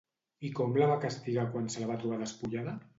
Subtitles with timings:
[0.49, 2.79] I com la va castigar quan se la va trobar despullada?